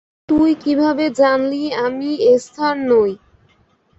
[0.29, 3.11] তুই কীভাবে জানলি আমি এস্থার নই?